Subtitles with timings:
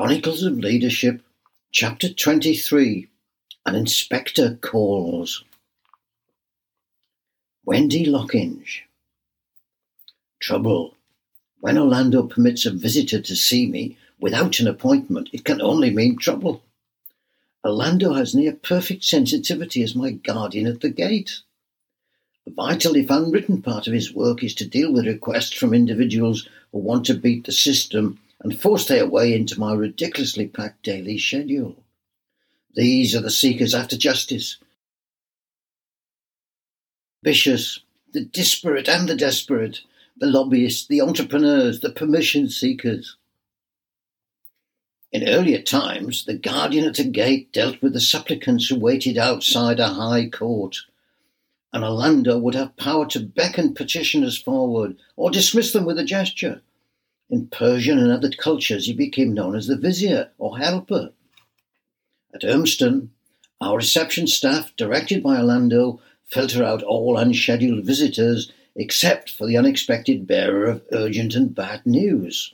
[0.00, 1.20] Chronicles of Leadership,
[1.72, 3.06] Chapter 23
[3.66, 5.44] An Inspector Calls.
[7.66, 8.84] Wendy Lockinge.
[10.40, 10.94] Trouble.
[11.60, 16.16] When Orlando permits a visitor to see me without an appointment, it can only mean
[16.16, 16.62] trouble.
[17.62, 21.40] Orlando has near perfect sensitivity as my guardian at the gate.
[22.46, 26.48] A vital, if unwritten part of his work is to deal with requests from individuals
[26.72, 31.18] who want to beat the system and force their way into my ridiculously packed daily
[31.18, 31.82] schedule.
[32.74, 34.58] These are the seekers after justice.
[37.22, 37.80] Vicious,
[38.12, 39.80] the disparate and the desperate,
[40.16, 43.16] the lobbyists, the entrepreneurs, the permission seekers.
[45.12, 49.80] In earlier times, the guardian at the gate dealt with the supplicants who waited outside
[49.80, 50.78] a high court.
[51.72, 56.62] And Orlando would have power to beckon petitioners forward or dismiss them with a gesture.
[57.30, 61.12] In Persian and other cultures, he became known as the vizier or helper.
[62.34, 63.10] At Urmston,
[63.60, 70.26] our reception staff, directed by Orlando, filter out all unscheduled visitors except for the unexpected
[70.26, 72.52] bearer of urgent and bad news.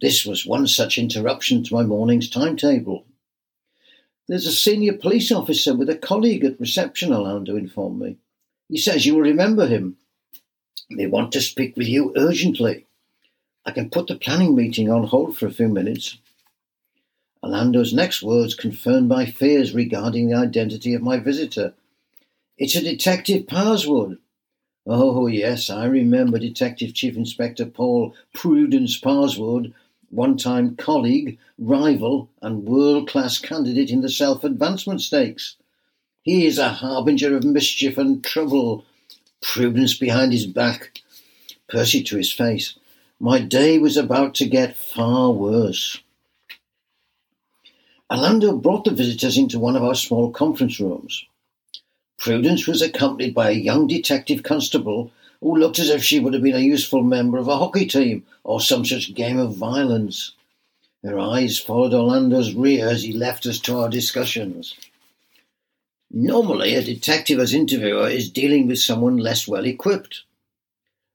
[0.00, 3.04] This was one such interruption to my morning's timetable.
[4.26, 8.16] There's a senior police officer with a colleague at reception, Orlando informed me.
[8.68, 9.98] He says you will remember him.
[10.96, 12.86] They want to speak with you urgently.
[13.68, 16.16] I can put the planning meeting on hold for a few minutes.
[17.42, 21.74] Orlando's next words confirmed my fears regarding the identity of my visitor.
[22.56, 24.16] It's a Detective Parrswoode.
[24.86, 29.74] Oh, yes, I remember Detective Chief Inspector Paul Prudence Parrswoode,
[30.08, 35.56] one time colleague, rival, and world class candidate in the self advancement stakes.
[36.22, 38.86] He is a harbinger of mischief and trouble.
[39.42, 41.02] Prudence behind his back,
[41.68, 42.74] Percy to his face.
[43.20, 45.98] My day was about to get far worse.
[48.08, 51.24] Orlando brought the visitors into one of our small conference rooms.
[52.16, 56.44] Prudence was accompanied by a young detective constable who looked as if she would have
[56.44, 60.32] been a useful member of a hockey team or some such game of violence.
[61.02, 64.76] Her eyes followed Orlando's rear as he left us to our discussions.
[66.10, 70.22] Normally, a detective as interviewer is dealing with someone less well equipped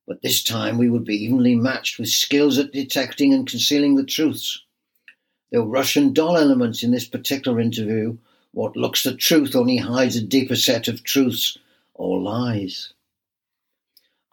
[0.08, 4.04] but this time we would be evenly matched with skills at detecting and concealing the
[4.04, 4.62] truths.
[5.52, 8.18] There were Russian doll elements in this particular interview.
[8.52, 11.58] What looks the truth only hides a deeper set of truths
[11.94, 12.94] or lies.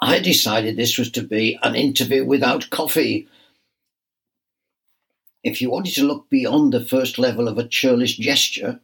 [0.00, 3.28] I decided this was to be an interview without coffee.
[5.44, 8.80] If you wanted to look beyond the first level of a churlish gesture,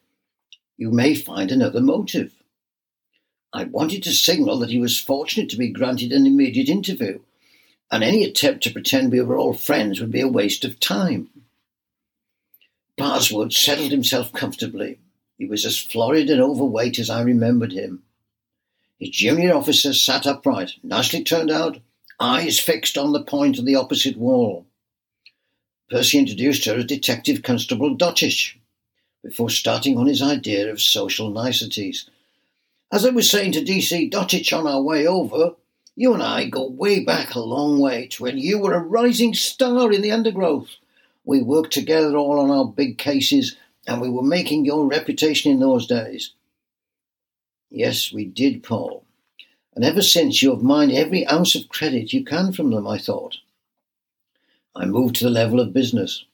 [0.77, 2.33] you may find another motive.
[3.53, 7.21] I wanted to signal that he was fortunate to be granted an immediate interview,
[7.91, 11.31] and any attempt to pretend we were all friends would be a waste of time.
[12.99, 14.99] Parrswoode settled himself comfortably.
[15.39, 18.03] He was as florid and overweight as I remembered him.
[18.99, 21.81] His junior officer sat upright, nicely turned out,
[22.19, 24.67] eyes fixed on the point of the opposite wall.
[25.91, 28.55] Percy introduced her as Detective Constable Dokic,
[29.23, 32.09] before starting on his idea of social niceties
[32.93, 35.55] as I was saying to DC Dokic on our way over,
[35.97, 39.35] you and I go way back a long way to when you were a rising
[39.35, 40.77] star in the undergrowth.
[41.25, 45.59] We worked together all on our big cases, and we were making your reputation in
[45.59, 46.33] those days.
[47.71, 49.05] Yes, we did, Paul.
[49.75, 52.99] And ever since you have mined every ounce of credit you can from them, I
[52.99, 53.39] thought.
[54.75, 56.25] I moved to the level of business.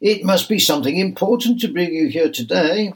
[0.00, 2.94] It must be something important to bring you here today.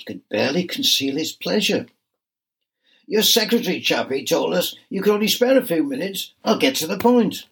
[0.00, 1.84] He could barely conceal his pleasure.
[3.06, 6.32] Your secretary chappie told us, you could only spare a few minutes.
[6.42, 7.44] I'll get to the point.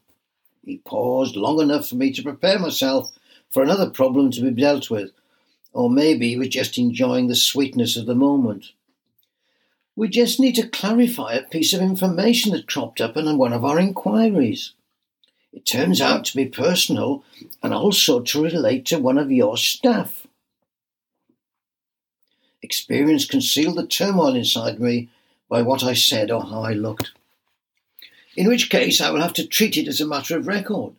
[0.64, 3.12] He paused long enough for me to prepare myself
[3.50, 5.10] for another problem to be dealt with,
[5.74, 8.72] or maybe he was just enjoying the sweetness of the moment.
[9.94, 13.62] We just need to clarify a piece of information that cropped up in one of
[13.62, 14.72] our inquiries.
[15.52, 17.24] It turns out to be personal
[17.62, 20.26] and also to relate to one of your staff.
[22.62, 25.08] Experience concealed the turmoil inside me
[25.48, 27.12] by what I said or how I looked.
[28.36, 30.94] In which case, I will have to treat it as a matter of record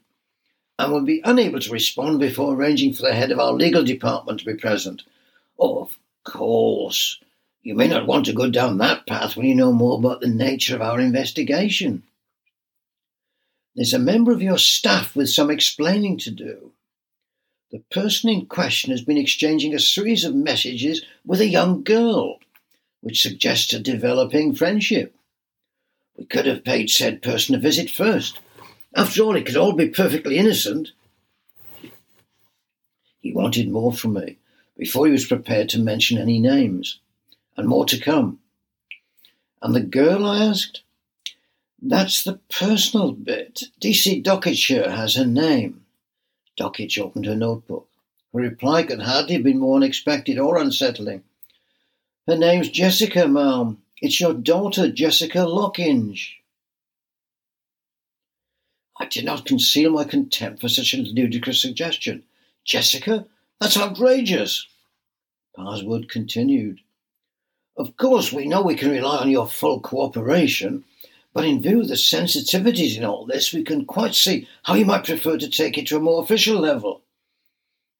[0.77, 4.39] and will be unable to respond before arranging for the head of our legal department
[4.39, 5.03] to be present.
[5.59, 7.19] Of course.
[7.61, 10.27] You may not want to go down that path when you know more about the
[10.27, 12.03] nature of our investigation.
[13.75, 16.71] There's a member of your staff with some explaining to do.
[17.71, 22.39] The person in question has been exchanging a series of messages with a young girl,
[23.01, 25.15] which suggests a developing friendship.
[26.17, 28.39] We could have paid said person a visit first.
[28.95, 30.91] After all, it could all be perfectly innocent.
[33.21, 34.37] He wanted more from me
[34.75, 36.99] before he was prepared to mention any names,
[37.55, 38.39] and more to come.
[39.61, 40.81] And the girl, I asked?
[41.81, 43.63] That's the personal bit.
[43.79, 45.85] DC Docketshire has her name.
[46.59, 47.87] Dokic opened her notebook.
[48.33, 51.23] Her reply could hardly have been more unexpected or unsettling.
[52.27, 53.81] Her name's Jessica, ma'am.
[54.01, 56.35] It's your daughter, Jessica Lockinge.
[58.99, 62.23] I did not conceal my contempt for such a ludicrous suggestion.
[62.65, 63.25] Jessica?
[63.59, 64.67] That's outrageous.
[65.57, 66.81] Parrswoode continued.
[67.77, 70.83] Of course, we know we can rely on your full cooperation,
[71.33, 74.85] but in view of the sensitivities in all this, we can quite see how you
[74.85, 77.03] might prefer to take it to a more official level.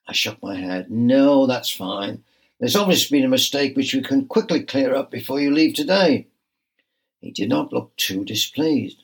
[0.08, 0.90] I shook my head.
[0.90, 2.24] No, that's fine.
[2.60, 6.28] There's obviously been a mistake which we can quickly clear up before you leave today.
[7.20, 9.04] He did not look too displeased.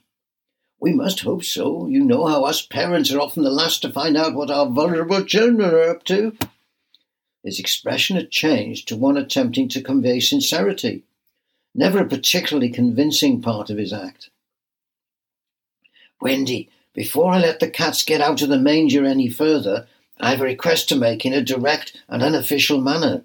[0.79, 1.87] We must hope so.
[1.87, 5.23] You know how us parents are often the last to find out what our vulnerable
[5.23, 6.35] children are up to.
[7.43, 11.03] His expression had changed to one attempting to convey sincerity,
[11.75, 14.29] never a particularly convincing part of his act.
[16.21, 19.85] Wendy, before I let the cats get out of the manger any further,
[20.17, 23.23] I have a request to make in a direct and unofficial manner.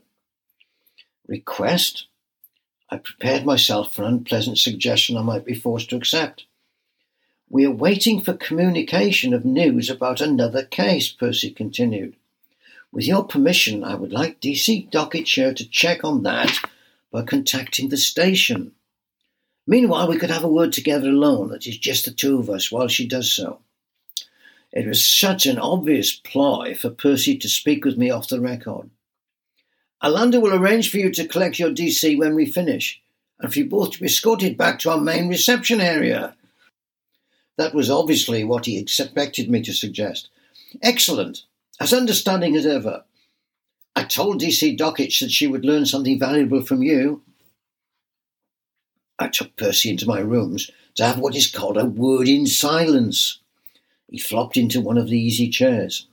[1.29, 2.07] Request?
[2.91, 6.45] I prepared myself for an unpleasant suggestion I might be forced to accept.
[7.49, 12.17] We are waiting for communication of news about another case, Percy continued.
[12.91, 16.59] With your permission, I would like DC Docketshire to check on that
[17.11, 18.73] by contacting the station.
[19.67, 22.73] Meanwhile, we could have a word together alone, that is just the two of us,
[22.73, 23.61] while she does so.
[24.73, 28.91] It was such an obvious ploy for Percy to speak with me off the record.
[30.03, 33.01] Orlando will arrange for you to collect your DC when we finish,
[33.39, 36.37] and for you both to be escorted back to our main reception area.
[37.59, 40.31] That was obviously what he expected me to suggest.
[40.83, 41.43] Excellent,
[41.79, 43.05] as understanding as ever.
[44.11, 47.23] Told DC Dokic that she would learn something valuable from you.
[49.21, 53.39] I took Percy into my rooms to have what is called a word in silence.
[54.09, 56.09] He flopped into one of the easy chairs.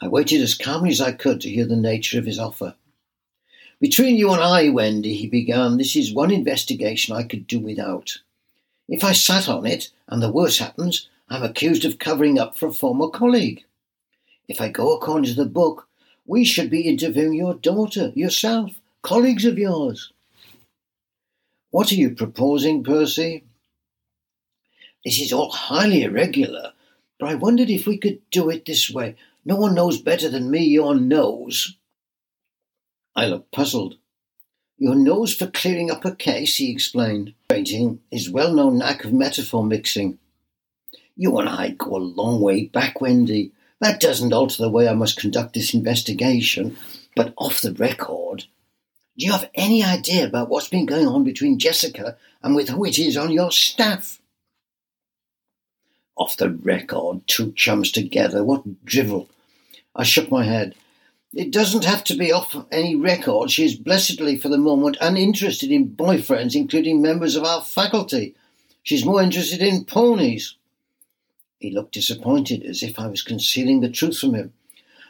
[0.00, 2.76] I waited as calmly as I could to hear the nature of his offer.
[3.80, 8.18] Between you and I, Wendy, he began, this is one investigation I could do without.
[8.88, 12.68] If I sat on it, and the worst happens, I'm accused of covering up for
[12.68, 13.64] a former colleague.
[14.46, 15.88] If I go according to the book,
[16.26, 18.72] we should be interviewing your daughter, yourself,
[19.02, 20.12] colleagues of yours.
[21.70, 23.44] What are you proposing, Percy?
[25.04, 26.72] This is all highly irregular,
[27.18, 29.16] but I wondered if we could do it this way.
[29.44, 31.76] No one knows better than me your nose.
[33.14, 33.96] I looked puzzled.
[34.78, 39.12] Your nose for clearing up a case, he explained, painting his well known knack of
[39.12, 40.18] metaphor mixing.
[41.16, 43.52] You and I go a long way back, Wendy.
[43.84, 46.78] That doesn't alter the way I must conduct this investigation,
[47.14, 48.46] but off the record,
[49.18, 52.86] do you have any idea about what's been going on between Jessica and with who
[52.86, 54.22] it is on your staff?
[56.16, 59.28] Off the record, two chums together, what drivel.
[59.94, 60.74] I shook my head.
[61.34, 63.50] It doesn't have to be off any record.
[63.50, 68.34] She is blessedly, for the moment, uninterested in boyfriends, including members of our faculty.
[68.82, 70.56] She's more interested in ponies.
[71.64, 74.52] He looked disappointed, as if I was concealing the truth from him.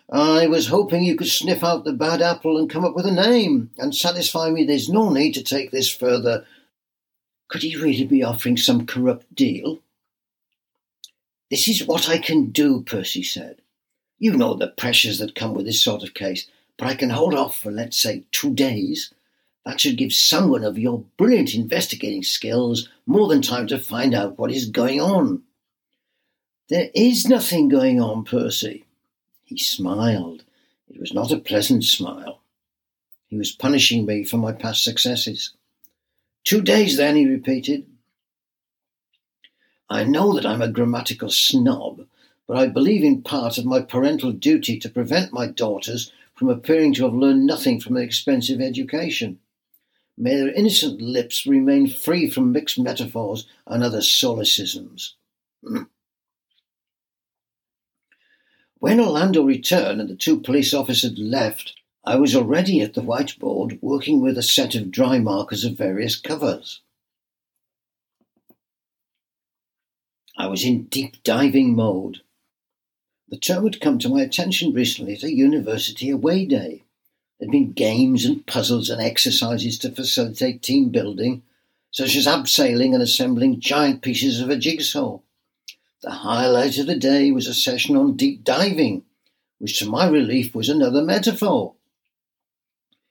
[0.08, 3.10] I was hoping you could sniff out the bad apple and come up with a
[3.10, 6.46] name, and satisfy me there's no need to take this further.
[7.48, 9.80] Could he really be offering some corrupt deal?
[11.50, 13.60] This is what I can do, Percy said.
[14.20, 16.46] You know the pressures that come with this sort of case,
[16.78, 19.12] but I can hold off for, let's say, two days.
[19.66, 24.38] That should give someone of your brilliant investigating skills more than time to find out
[24.38, 25.42] what is going on.
[26.70, 28.84] There is nothing going on, Percy.
[29.44, 30.44] He smiled.
[30.88, 32.40] It was not a pleasant smile.
[33.26, 35.52] He was punishing me for my past successes.
[36.42, 37.86] Two days then, he repeated.
[39.90, 42.06] I know that I'm a grammatical snob,
[42.46, 46.94] but I believe in part of my parental duty to prevent my daughters from appearing
[46.94, 49.38] to have learned nothing from an expensive education.
[50.16, 55.14] May their innocent lips remain free from mixed metaphors and other solecisms.
[58.84, 61.72] when Orlando returned and the two police officers left,
[62.04, 66.16] I was already at the whiteboard working with a set of dry markers of various
[66.16, 66.82] covers.
[70.36, 72.20] I was in deep diving mode.
[73.30, 76.82] The term had come to my attention recently at a university away day.
[77.40, 81.42] There had been games and puzzles and exercises to facilitate team building,
[81.90, 85.20] such as abseiling and assembling giant pieces of a jigsaw.
[86.04, 89.04] The highlight of the day was a session on deep diving,
[89.58, 91.76] which to my relief was another metaphor.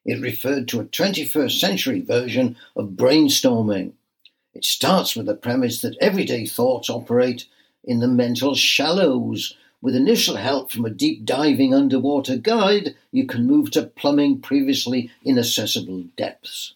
[0.05, 3.93] It referred to a 21st century version of brainstorming.
[4.53, 7.47] It starts with the premise that everyday thoughts operate
[7.83, 9.55] in the mental shallows.
[9.81, 15.09] With initial help from a deep diving underwater guide, you can move to plumbing previously
[15.25, 16.75] inaccessible depths.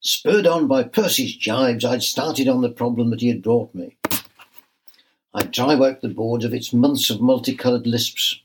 [0.00, 3.96] Spurred on by Percy's jibes, I'd started on the problem that he had brought me.
[5.32, 8.40] I'd dry wiped the board of its months of multicoloured lisps.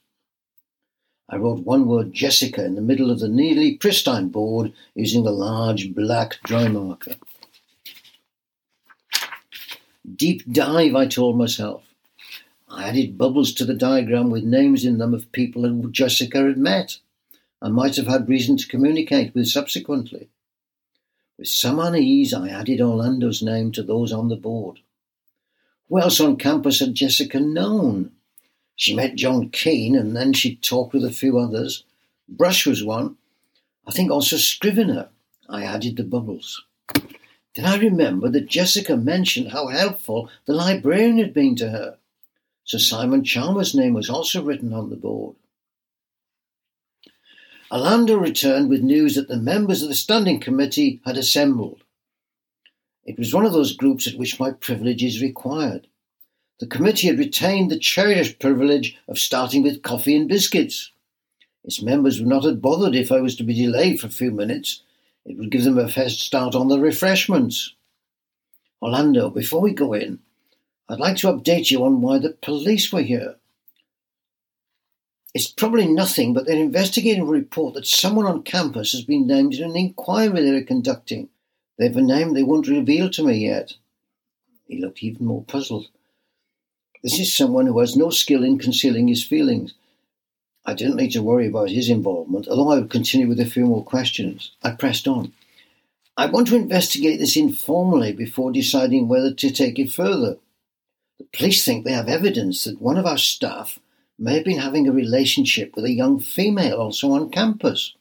[1.27, 5.31] I wrote one word Jessica in the middle of the nearly pristine board using a
[5.31, 7.15] large black dry marker.
[10.15, 11.83] Deep dive, I told myself.
[12.69, 16.57] I added bubbles to the diagram with names in them of people who Jessica had
[16.57, 16.99] met
[17.61, 20.29] and might have had reason to communicate with subsequently.
[21.39, 24.81] With some unease, I added Orlando's name to those on the board.
[25.89, 28.11] Who else on campus had Jessica known?
[28.75, 31.83] She met John Keene and then she talked with a few others.
[32.27, 33.17] Brush was one.
[33.87, 35.09] I think also Scrivener.
[35.47, 36.63] I added the bubbles.
[37.55, 41.97] Then I remembered that Jessica mentioned how helpful the librarian had been to her.
[42.65, 45.35] Sir Simon Chalmers' name was also written on the board.
[47.71, 51.83] Orlando returned with news that the members of the Standing Committee had assembled.
[53.05, 55.87] It was one of those groups at which my privilege is required.
[56.59, 60.91] The committee had retained the cherished privilege of starting with coffee and biscuits.
[61.63, 64.31] Its members would not have bothered if I was to be delayed for a few
[64.31, 64.81] minutes.
[65.25, 67.75] It would give them a fast start on the refreshments.
[68.81, 70.19] Orlando, before we go in,
[70.87, 73.35] I'd like to update you on why the police were here.
[75.33, 79.55] It's probably nothing, but they're investigating a report that someone on campus has been named
[79.55, 81.29] in an inquiry they're conducting.
[81.77, 83.73] They've a name they won't reveal to me yet.
[84.67, 85.87] He looked even more puzzled.
[87.03, 89.73] This is someone who has no skill in concealing his feelings.
[90.65, 93.65] I didn't need to worry about his involvement, although I would continue with a few
[93.65, 94.51] more questions.
[94.63, 95.33] I pressed on.
[96.17, 100.37] I want to investigate this informally before deciding whether to take it further.
[101.19, 103.79] The police think they have evidence that one of our staff
[104.17, 107.95] may have been having a relationship with a young female also on campus.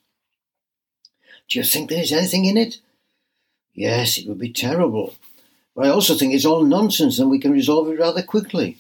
[1.49, 2.79] Do you think there is anything in it?
[3.75, 5.15] Yes, it would be terrible.
[5.75, 8.79] But I also think it's all nonsense and we can resolve it rather quickly.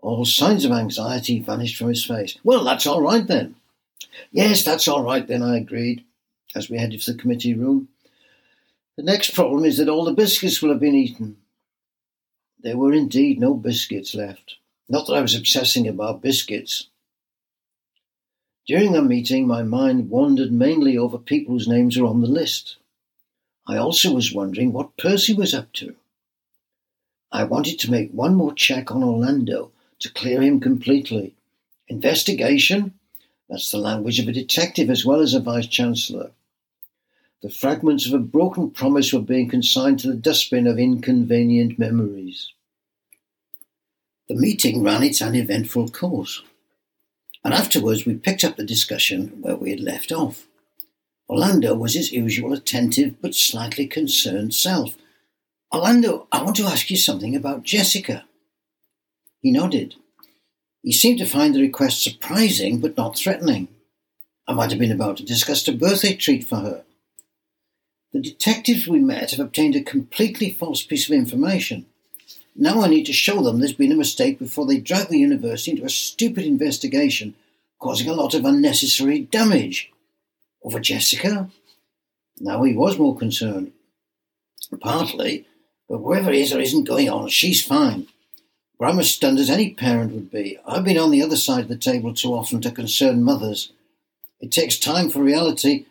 [0.00, 2.38] All signs of anxiety vanished from his face.
[2.42, 3.56] Well, that's all right then.
[4.32, 6.04] Yes, that's all right then, I agreed,
[6.54, 7.88] as we headed for the committee room.
[8.96, 11.36] The next problem is that all the biscuits will have been eaten.
[12.60, 14.56] There were indeed no biscuits left.
[14.88, 16.88] Not that I was obsessing about biscuits.
[18.66, 22.76] During the meeting, my mind wandered mainly over people whose names were on the list.
[23.68, 25.94] I also was wondering what Percy was up to.
[27.30, 31.34] I wanted to make one more check on Orlando to clear him completely.
[31.86, 32.94] Investigation?
[33.50, 36.30] That's the language of a detective as well as a vice chancellor.
[37.42, 42.52] The fragments of a broken promise were being consigned to the dustbin of inconvenient memories.
[44.28, 46.42] The meeting ran its uneventful course,
[47.44, 50.47] and afterwards we picked up the discussion where we had left off.
[51.28, 54.96] Orlando was his usual attentive but slightly concerned self.
[55.72, 58.24] Orlando, I want to ask you something about Jessica.
[59.40, 59.96] He nodded.
[60.82, 63.68] He seemed to find the request surprising but not threatening.
[64.46, 66.84] I might have been about to discuss a birthday treat for her.
[68.12, 71.84] The detectives we met have obtained a completely false piece of information.
[72.56, 75.72] Now I need to show them there's been a mistake before they drag the university
[75.72, 77.34] into a stupid investigation,
[77.78, 79.92] causing a lot of unnecessary damage.
[80.62, 81.50] Over Jessica?
[82.40, 83.72] Now he was more concerned.
[84.80, 85.46] Partly,
[85.88, 88.06] but wherever is or isn't going on, she's fine.
[88.78, 90.58] But I'm as stunned as any parent would be.
[90.66, 93.72] I've been on the other side of the table too often to concern mothers.
[94.40, 95.86] It takes time for reality.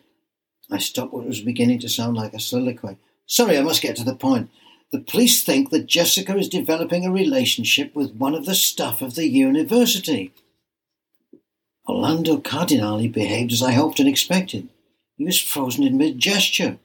[0.70, 2.96] I stopped what was beginning to sound like a soliloquy.
[3.26, 4.50] Sorry, I must get to the point.
[4.90, 9.16] The police think that Jessica is developing a relationship with one of the staff of
[9.16, 10.32] the university.
[11.88, 14.68] Orlando Cardinali behaved as I hoped and expected.
[15.16, 16.78] He was frozen in mid gesture.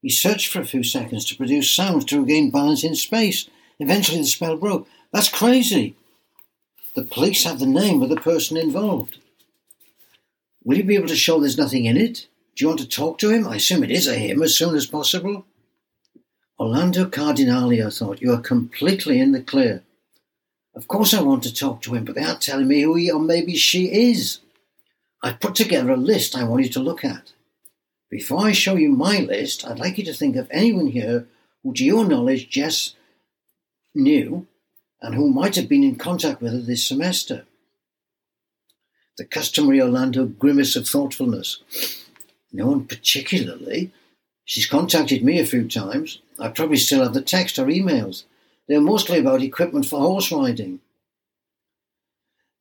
[0.00, 3.48] He searched for a few seconds to produce sounds to regain balance in space.
[3.78, 4.88] Eventually, the spell broke.
[5.12, 5.96] That's crazy.
[6.94, 9.18] The police have the name of the person involved.
[10.64, 12.26] Will you be able to show there's nothing in it?
[12.54, 13.48] Do you want to talk to him?
[13.48, 15.46] I assume it is a him as soon as possible.
[16.58, 19.82] Orlando Cardinali, I thought, you are completely in the clear.
[20.74, 23.10] Of course I want to talk to him, but they aren't telling me who he
[23.10, 24.40] or maybe she is.
[25.22, 27.32] I've put together a list I want you to look at.
[28.10, 31.28] Before I show you my list, I'd like you to think of anyone here
[31.62, 32.94] who, to your knowledge, Jess
[33.94, 34.46] knew
[35.00, 37.44] and who might have been in contact with her this semester.
[39.18, 41.62] The customary Orlando grimace of thoughtfulness.
[42.52, 43.92] No one particularly.
[44.44, 46.20] She's contacted me a few times.
[46.38, 48.24] I probably still have the text or emails.
[48.68, 50.80] They're mostly about equipment for horse riding.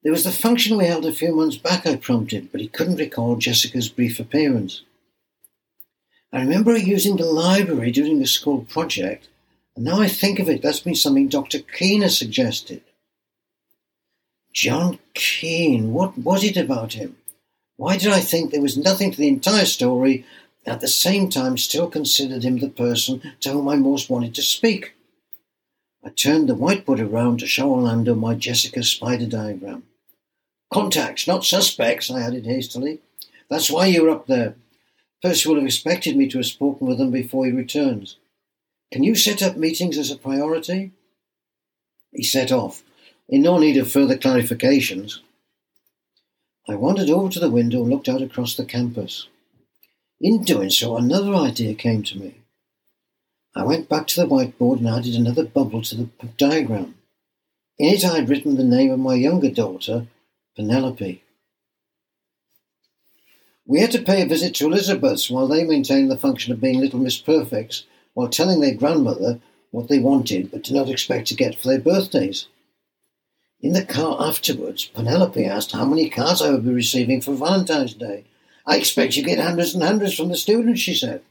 [0.04, 2.96] There was the function we held a few months back, I prompted, but he couldn't
[2.96, 4.82] recall Jessica's brief appearance.
[6.34, 9.28] I remember using the library during the school project,
[9.76, 11.60] and now I think of it, that's been something Dr.
[11.60, 12.82] Keene suggested.
[14.54, 17.18] John Keene, what was it about him?
[17.78, 20.26] Why did I think there was nothing to the entire story,
[20.66, 24.42] at the same time still considered him the person to whom I most wanted to
[24.42, 24.94] speak?
[26.04, 29.84] I turned the whiteboard around to show Orlando my Jessica spider diagram.
[30.74, 33.00] Contacts, not suspects, I added hastily.
[33.50, 34.56] That's why you're up there.
[35.22, 38.18] Percy will have expected me to have spoken with them before he returns.
[38.92, 40.92] Can you set up meetings as a priority?
[42.12, 42.84] He set off,
[43.30, 45.20] in no need of further clarifications.
[46.68, 49.28] I wandered over to the window and looked out across the campus.
[50.20, 52.41] In doing so, another idea came to me.
[53.54, 56.96] I went back to the whiteboard and added another bubble to the diagram.
[57.78, 60.08] In it I had written the name of my younger daughter
[60.56, 61.24] Penelope.
[63.66, 66.80] We had to pay a visit to Elizabeth's while they maintained the function of being
[66.80, 69.40] little Miss Perfects while telling their grandmother
[69.72, 72.48] what they wanted but did not expect to get for their birthdays.
[73.62, 77.94] In the car afterwards, Penelope asked how many cards I would be receiving for Valentine's
[77.94, 78.24] Day.
[78.66, 81.22] I expect you get hundreds and hundreds from the students, she said.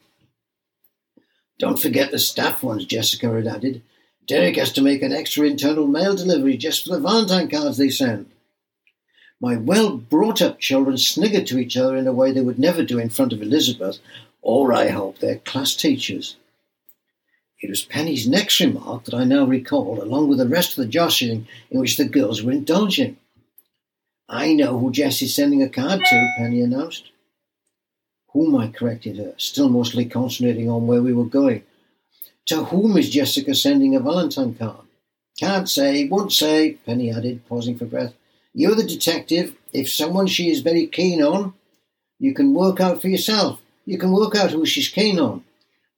[1.61, 3.83] Don't forget the staff ones, Jessica had added.
[4.27, 7.91] Derek has to make an extra internal mail delivery just for the Valentine cards they
[7.91, 8.31] send.
[9.41, 12.83] My well brought up children sniggered to each other in a way they would never
[12.83, 13.99] do in front of Elizabeth,
[14.41, 16.37] or I hope their class teachers.
[17.61, 20.91] It was Penny's next remark that I now recalled, along with the rest of the
[20.91, 23.19] joshing in which the girls were indulging.
[24.31, 27.11] I know who Jessie's sending a card to, Penny announced.
[28.33, 31.65] Whom I corrected her, still mostly concentrating on where we were going.
[32.47, 34.87] To whom is Jessica sending a Valentine card?
[35.39, 38.15] Can't say, won't say, Penny added, pausing for breath.
[38.53, 39.55] You're the detective.
[39.73, 41.55] If someone she is very keen on,
[42.19, 43.61] you can work out for yourself.
[43.87, 45.45] You can work out who she's keen on.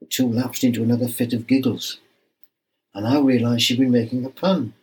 [0.00, 1.98] The two lapsed into another fit of giggles.
[2.94, 4.74] And I realised she'd been making a pun.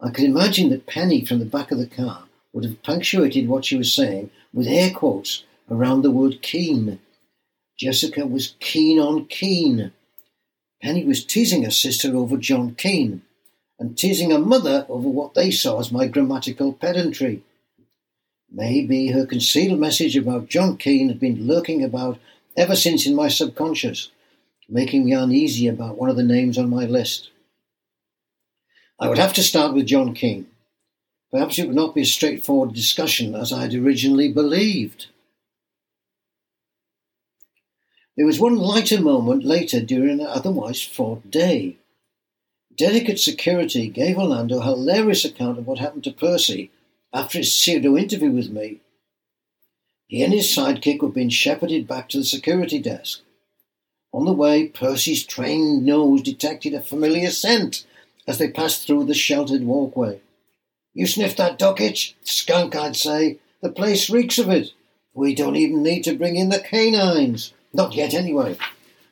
[0.00, 3.64] I could imagine that Penny from the back of the car would have punctuated what
[3.64, 6.98] she was saying with air quotes around the word keen.
[7.78, 9.92] Jessica was keen on Keene.
[10.82, 13.22] Penny was teasing her sister over John Keene
[13.78, 17.42] and teasing her mother over what they saw as my grammatical pedantry.
[18.50, 22.18] Maybe her concealed message about John Keene had been lurking about
[22.56, 24.10] ever since in my subconscious,
[24.68, 27.30] making me uneasy about one of the names on my list.
[28.98, 30.46] I would have to start with John Keene.
[31.30, 35.08] Perhaps it would not be a straightforward discussion as I had originally believed.
[38.16, 41.76] There was one lighter moment later during an otherwise fraught day.
[42.74, 46.70] Delicate security gave Orlando a hilarious account of what happened to Percy
[47.12, 48.80] after his pseudo interview with me.
[50.08, 53.20] He and his sidekick were being shepherded back to the security desk.
[54.12, 57.84] On the way, Percy's trained nose detected a familiar scent
[58.26, 60.20] as they passed through the sheltered walkway.
[60.94, 62.14] You sniffed that Dokic?
[62.24, 63.38] Skunk, I'd say.
[63.60, 64.72] The place reeks of it.
[65.12, 67.52] We don't even need to bring in the canines.
[67.76, 68.56] Not yet, anyway.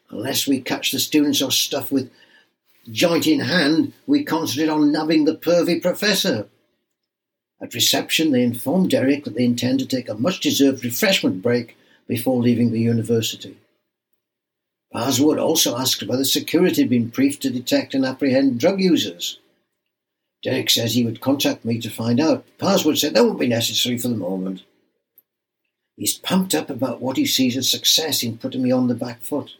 [0.08, 2.10] Unless we catch the students or stuff with
[2.90, 6.48] Joint in hand, we concentrate on nabbing the pervy professor.
[7.60, 11.76] At reception, they informed Derek that they intend to take a much deserved refreshment break
[12.06, 13.56] before leaving the university.
[14.94, 19.38] Parrswoode also asked whether security had been briefed to detect and apprehend drug users.
[20.42, 22.44] Derek says he would contact me to find out.
[22.58, 24.62] Parrswoode said that won't be necessary for the moment.
[25.96, 29.20] He's pumped up about what he sees as success in putting me on the back
[29.22, 29.52] foot.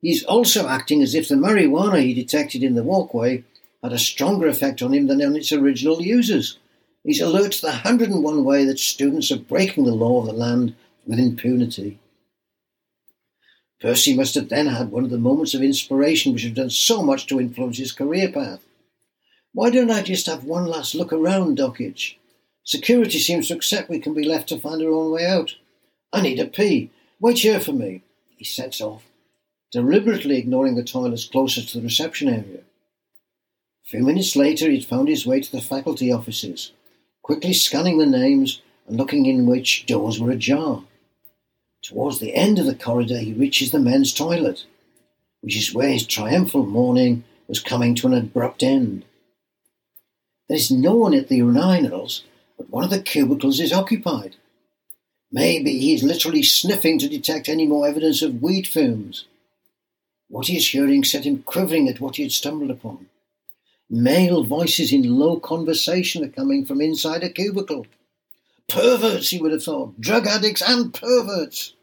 [0.00, 3.44] He's also acting as if the marijuana he detected in the walkway
[3.82, 6.58] had a stronger effect on him than on its original users.
[7.04, 10.74] He's alert to the 101 way that students are breaking the law of the land
[11.06, 11.98] with impunity.
[13.80, 17.02] Percy must have then had one of the moments of inspiration which have done so
[17.02, 18.60] much to influence his career path.
[19.52, 22.14] Why don't I just have one last look around, Dokic?
[22.64, 25.56] Security seems to accept we can be left to find our own way out.
[26.12, 26.90] I need a pee.
[27.20, 28.02] Wait here for me.
[28.36, 29.04] He sets off
[29.72, 32.58] deliberately ignoring the toilets closest to the reception area.
[32.58, 36.72] A few minutes later, he'd found his way to the faculty offices,
[37.22, 40.84] quickly scanning the names and looking in which doors were ajar.
[41.82, 44.66] Towards the end of the corridor, he reaches the men's toilet,
[45.40, 49.04] which is where his triumphal morning was coming to an abrupt end.
[50.48, 52.22] There is no one at the urinals,
[52.62, 54.36] but one of the cubicles is occupied.
[55.32, 59.24] Maybe he's literally sniffing to detect any more evidence of weed fumes.
[60.28, 63.08] What he is hearing set him quivering at what he had stumbled upon.
[63.90, 67.86] Male voices in low conversation are coming from inside a cubicle.
[68.68, 70.00] Perverts, he would have thought.
[70.00, 71.74] Drug addicts and perverts.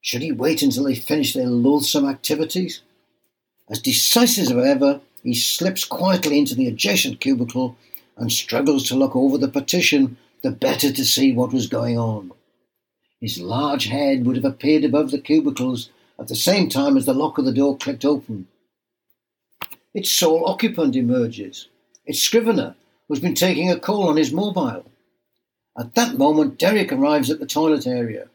[0.00, 2.80] Should he wait until they finish their loathsome activities?
[3.68, 7.76] As decisive as ever, he slips quietly into the adjacent cubicle
[8.18, 12.32] and struggles to look over the partition the better to see what was going on.
[13.20, 17.14] His large head would have appeared above the cubicles at the same time as the
[17.14, 18.46] lock of the door clicked open.
[19.94, 21.68] Its sole occupant emerges.
[22.06, 22.76] It's Scrivener,
[23.08, 24.84] who's been taking a call on his mobile.
[25.78, 28.28] At that moment, Derek arrives at the toilet area.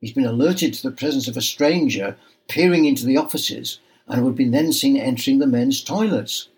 [0.00, 2.16] He's been alerted to the presence of a stranger
[2.48, 6.48] peering into the offices and would be then seen entering the men's toilets.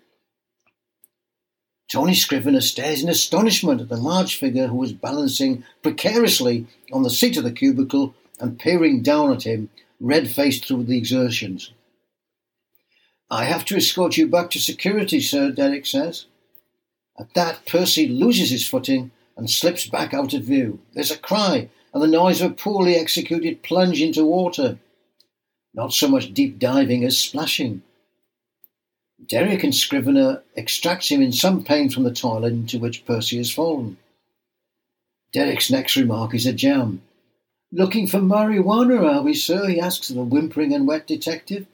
[1.89, 7.09] Tony Scrivener stares in astonishment at the large figure who was balancing precariously on the
[7.09, 9.69] seat of the cubicle and peering down at him,
[9.99, 11.71] red faced through the exertions.
[13.29, 16.25] I have to escort you back to security, sir, Derek says.
[17.17, 20.79] At that, Percy loses his footing and slips back out of view.
[20.93, 24.77] There's a cry and the noise of a poorly executed plunge into water.
[25.73, 27.81] Not so much deep diving as splashing.
[29.25, 33.51] Derek and Scrivener extracts him in some pain from the toilet into which Percy has
[33.51, 33.97] fallen.
[35.33, 37.01] Derek's next remark is a jam.
[37.71, 39.67] Looking for marijuana, are we, sir?
[39.67, 41.65] he asks of the whimpering and wet detective.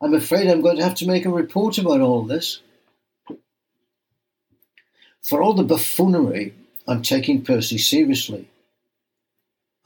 [0.00, 2.60] I'm afraid I'm going to have to make a report about all this.
[5.22, 6.54] For all the buffoonery,
[6.86, 8.48] I'm taking Percy seriously.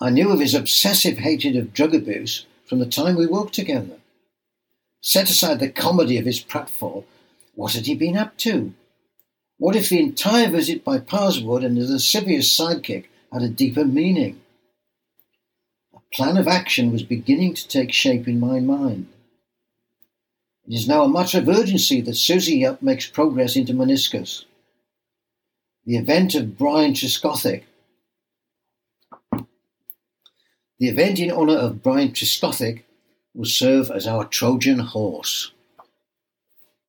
[0.01, 3.99] I knew of his obsessive hatred of drug abuse from the time we worked together.
[5.07, 7.05] Set aside the comedy of his pratfall,
[7.55, 8.73] what had he been up to?
[9.59, 14.41] What if the entire visit by Parrswoode and his lascivious sidekick had a deeper meaning?
[15.95, 19.09] A plan of action was beginning to take shape in my mind.
[20.67, 24.47] It is now a matter of urgency that Susie Yupp makes progress into meniscus.
[25.85, 27.65] The event of Brian Trescothick
[30.79, 32.85] the event in honour of Brian Trescothick
[33.35, 35.53] will serve as our Trojan horse.